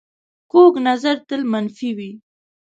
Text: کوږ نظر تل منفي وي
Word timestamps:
کوږ 0.51 0.73
نظر 0.87 1.15
تل 1.27 1.41
منفي 1.51 1.89
وي 1.97 2.11